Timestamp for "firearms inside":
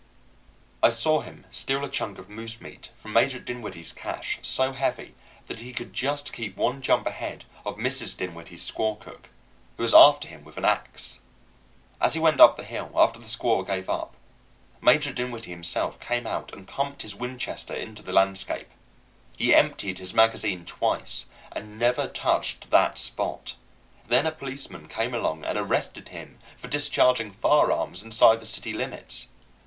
27.33-28.39